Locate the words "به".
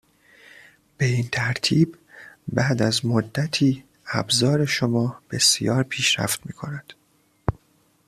0.97-1.05